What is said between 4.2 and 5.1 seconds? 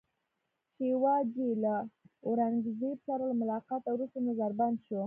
نظربند شو.